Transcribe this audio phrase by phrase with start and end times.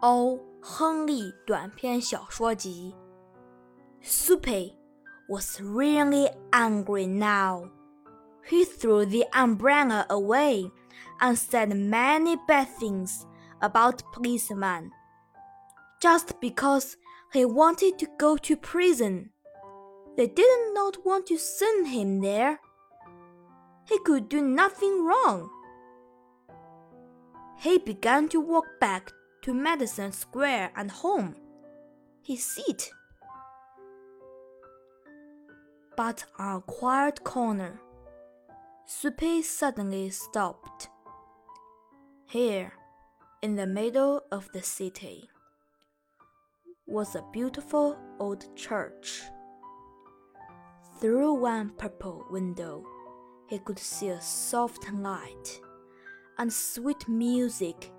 [0.00, 2.94] 欧·亨利短篇小说集。
[4.02, 4.72] Soapy
[5.28, 7.68] was really angry now.
[8.48, 10.70] He threw the umbrella away
[11.20, 13.26] and said many bad things
[13.60, 14.90] about policemen.
[16.00, 16.94] Just because
[17.34, 19.28] he wanted to go to prison,
[20.16, 22.58] they did not want to send him there.
[23.84, 25.50] He could do nothing wrong.
[27.58, 29.12] He began to walk back
[29.42, 31.34] to Madison Square and home.
[32.22, 32.90] His seat.
[35.96, 37.80] But a quiet corner,
[38.86, 40.88] Soapy suddenly stopped.
[42.26, 42.72] Here,
[43.42, 45.28] in the middle of the city,
[46.86, 49.22] was a beautiful old church.
[51.00, 52.84] Through one purple window,
[53.48, 55.60] he could see a soft light,
[56.38, 57.90] and sweet music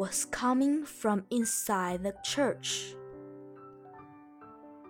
[0.00, 2.96] was coming from inside the church.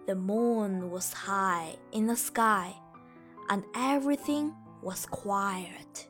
[0.06, 2.76] The moon was high in the sky,
[3.48, 6.08] and everything was quiet.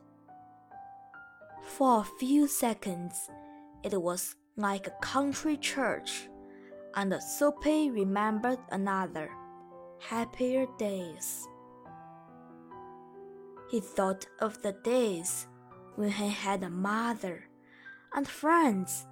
[1.63, 3.27] For a few seconds,
[3.81, 6.29] it was like a country church,
[6.93, 9.31] and Soapy remembered another,
[9.97, 11.47] happier days.
[13.71, 15.47] He thought of the days
[15.95, 17.45] when he had a mother
[18.13, 19.07] and friends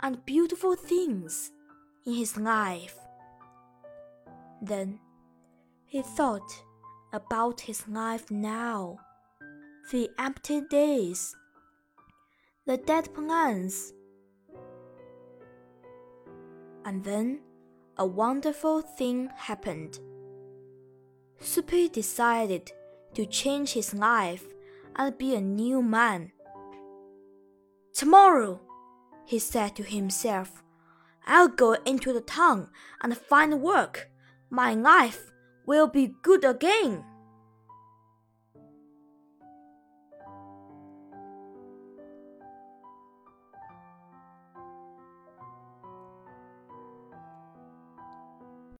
[0.00, 1.52] and beautiful things
[2.04, 2.98] in his life.
[4.60, 4.98] Then
[5.86, 6.50] he thought
[7.12, 8.98] about his life now,
[9.90, 11.34] the empty days,
[12.66, 13.92] the dead plans.
[16.84, 17.40] And then
[17.96, 19.98] a wonderful thing happened.
[21.38, 22.72] Soapy decided
[23.14, 24.44] to change his life
[24.96, 26.32] and be a new man.
[28.02, 28.58] Tomorrow,
[29.24, 30.64] he said to himself,
[31.24, 32.68] I'll go into the town
[33.00, 34.10] and find work.
[34.50, 35.30] My life
[35.66, 37.04] will be good again.